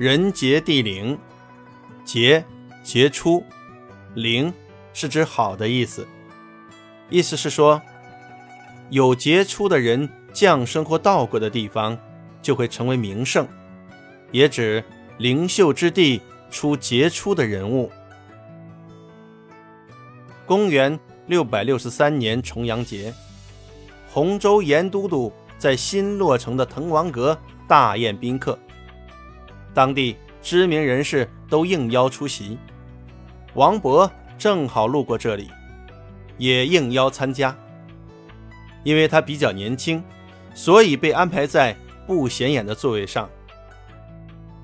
[0.00, 1.18] 人杰地灵，
[2.06, 2.42] 杰
[2.82, 3.44] 杰出，
[4.14, 4.50] 灵
[4.94, 6.08] 是指好的意思。
[7.10, 7.82] 意思是说，
[8.88, 11.98] 有杰出的人降生或到过的地方，
[12.40, 13.46] 就会成为名胜，
[14.32, 14.82] 也指
[15.18, 17.92] 灵秀之地出杰出的人物。
[20.46, 23.12] 公元六百六十三年重阳节，
[24.08, 27.38] 洪州严都督在新落成的滕王阁
[27.68, 28.58] 大宴宾客，
[29.74, 32.58] 当地知名人士都应邀出席。
[33.54, 35.50] 王勃正好路过这里，
[36.38, 37.56] 也应邀参加。
[38.84, 40.02] 因为他比较年轻，
[40.54, 43.28] 所以被安排在不显眼的座位上。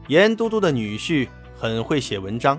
[0.08, 2.58] 严都督的女婿很会写文章，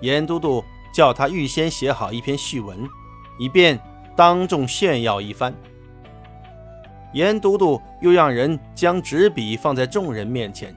[0.00, 0.64] 严都督。
[0.94, 2.88] 叫他预先写好一篇序文，
[3.38, 3.78] 以便
[4.16, 5.54] 当众炫耀一番。
[7.12, 10.74] 严都督又让人将纸笔放在众人面前，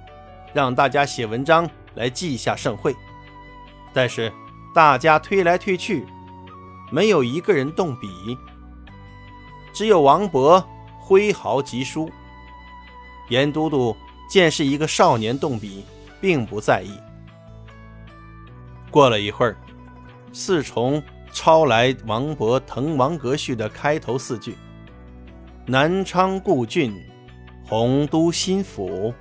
[0.54, 2.96] 让大家写文章来记下盛会。
[3.94, 4.32] 但是
[4.74, 6.06] 大家推来推去，
[6.92, 8.08] 没有一个人动笔，
[9.74, 10.64] 只有王勃
[11.00, 12.10] 挥毫疾书。
[13.30, 13.96] 严都督
[14.30, 15.86] 见是一个少年动笔，
[16.20, 16.92] 并不在意。
[18.92, 19.56] 过了一会儿。
[20.32, 24.56] 四重抄来王勃《滕王阁序》的开头四句
[25.66, 26.96] ：“南昌故郡，
[27.66, 29.12] 洪都新府，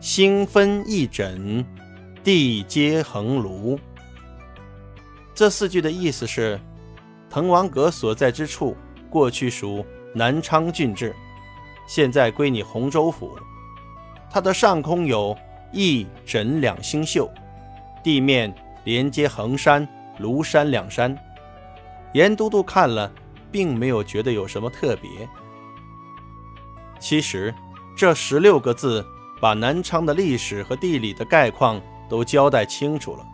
[0.00, 1.64] 星分翼轸，
[2.22, 3.78] 地接衡庐。”
[5.34, 6.60] 这四句的意思是：
[7.30, 8.76] 滕王阁所在之处
[9.10, 11.14] 过去属南昌郡治，
[11.86, 13.38] 现在归你洪州府。
[14.30, 15.36] 它的上空有
[15.72, 17.30] 翼轸两星宿，
[18.02, 19.88] 地面连接衡山。
[20.20, 21.16] 庐山两山，
[22.12, 23.08] 严都督看了，
[23.52, 25.08] 并没有觉得有什么特别。
[26.98, 27.54] 其实，
[27.96, 29.06] 这十六个字
[29.40, 33.24] 把南昌的历史和地理的概况都交代清楚了，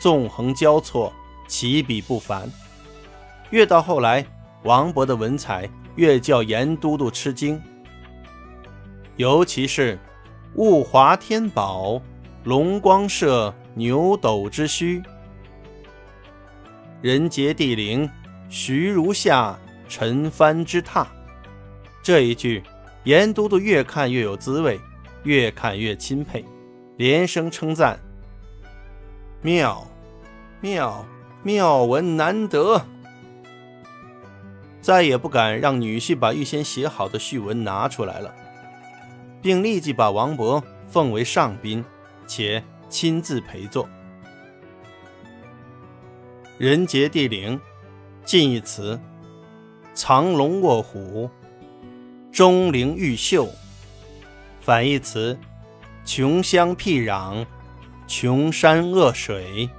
[0.00, 1.12] 纵横交错，
[1.46, 2.50] 起笔不凡。
[3.50, 4.26] 越到后来，
[4.64, 7.60] 王勃的文采越叫严都督吃惊，
[9.16, 9.98] 尤其是
[10.56, 12.00] “物华天宝，
[12.44, 15.02] 龙光射牛斗之墟”。
[17.02, 18.10] 人杰地灵，
[18.48, 19.56] 徐如下，
[19.88, 21.06] 陈蕃之榻。
[22.02, 22.62] 这一句，
[23.04, 24.80] 严都督越看越有滋味，
[25.26, 26.44] 越看越钦佩，
[26.96, 27.98] 连声称赞
[29.42, 29.84] ：“妙，
[30.60, 31.04] 妙，
[31.42, 32.86] 妙文难得。”
[34.80, 38.32] 再也不敢让女婿把预先写好的序文拿出来了，
[39.42, 41.84] 并立即把王勃奉为上宾，
[42.24, 43.88] 且亲自陪坐。
[46.56, 47.60] 人杰地灵，
[48.24, 48.98] 近义词：
[49.92, 51.28] 藏龙卧虎、
[52.30, 53.44] 钟灵毓秀；
[54.66, 55.38] 反义词：
[56.04, 57.46] 穷乡僻壤、
[58.08, 59.70] 穷山恶水。